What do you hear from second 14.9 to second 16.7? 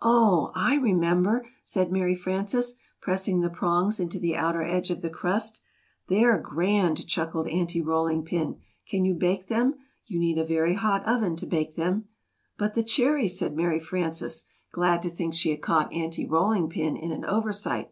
to think she had caught Aunty Rolling